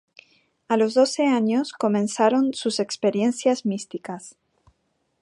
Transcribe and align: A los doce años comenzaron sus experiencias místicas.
A 0.67 0.77
los 0.77 0.95
doce 0.95 1.27
años 1.27 1.73
comenzaron 1.73 2.55
sus 2.55 2.79
experiencias 2.79 3.67
místicas. 3.67 4.35